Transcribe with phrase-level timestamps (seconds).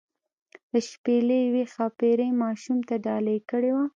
[0.71, 3.85] دا شپیلۍ یوې ښاپیرۍ ماشوم ته ډالۍ کړې وه.